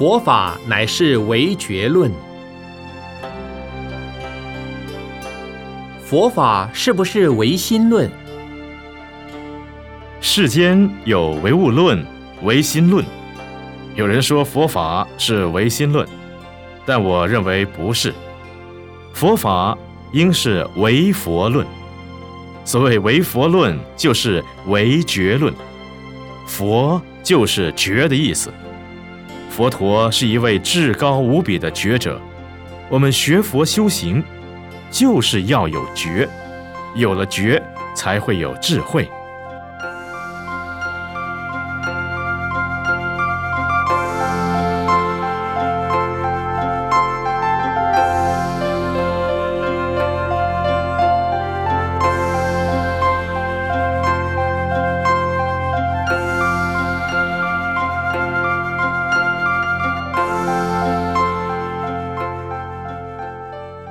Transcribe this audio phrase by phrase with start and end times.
[0.00, 2.10] 佛法乃是唯觉论。
[6.02, 8.10] 佛法是不是唯心论？
[10.22, 12.02] 世间有唯物论、
[12.44, 13.04] 唯心论。
[13.94, 16.08] 有人说佛法是唯心论，
[16.86, 18.14] 但我认为不是。
[19.12, 19.76] 佛法
[20.12, 21.66] 应是唯佛论。
[22.64, 25.52] 所谓唯佛论，就是唯觉论。
[26.46, 28.50] 佛就是觉的意思。
[29.60, 32.18] 佛陀是一位至高无比的觉者。
[32.88, 34.24] 我们学佛修行。
[34.90, 36.26] 就是要有觉，
[36.94, 37.62] 有了觉，
[37.94, 39.06] 才会有智慧。